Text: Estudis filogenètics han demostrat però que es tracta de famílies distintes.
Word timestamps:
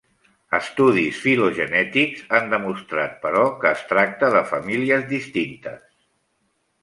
Estudis 0.59 1.17
filogenètics 1.25 2.23
han 2.37 2.47
demostrat 2.53 3.13
però 3.25 3.43
que 3.63 3.69
es 3.79 3.83
tracta 3.91 4.29
de 4.37 4.41
famílies 4.53 5.05
distintes. 5.13 5.85